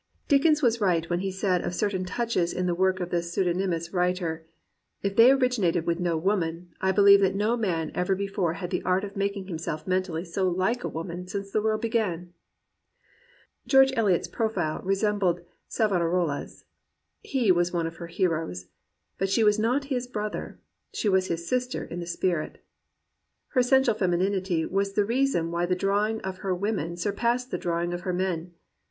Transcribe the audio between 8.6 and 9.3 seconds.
the art of